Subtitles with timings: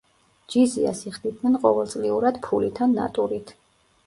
[0.53, 3.55] ჯიზიას იხდიდნენ ყოველწლიურად ფულით ან ნატურით.